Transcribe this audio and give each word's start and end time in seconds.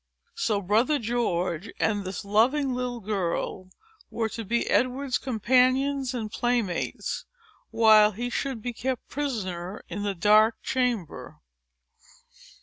So 0.33 0.63
brother 0.63 0.97
George, 0.97 1.69
and 1.79 2.03
this 2.05 2.25
loving 2.25 2.73
little 2.73 3.01
girl, 3.01 3.69
were 4.09 4.29
to 4.29 4.43
be 4.43 4.67
Edward's 4.67 5.19
companions 5.19 6.15
and 6.15 6.31
playmates, 6.31 7.25
while 7.69 8.11
he 8.13 8.31
should 8.31 8.63
be 8.63 8.73
kept 8.73 9.09
prisoner 9.09 9.83
in 9.89 10.01
the 10.01 10.15
dark 10.15 10.55
chamber. 10.63 11.37